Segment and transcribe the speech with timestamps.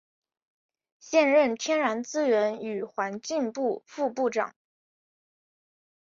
[0.99, 4.55] 现任天然资源与环境部副部长。